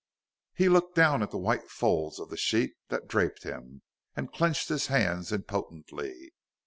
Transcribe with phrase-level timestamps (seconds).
[0.55, 3.83] He looked down at the white folds of the sheet that draped him,
[4.15, 6.33] and clenched his hands impotently.